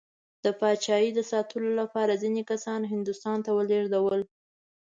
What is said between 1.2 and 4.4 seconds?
ساتلو لپاره ځینې کسان هندوستان ته ولېږدول.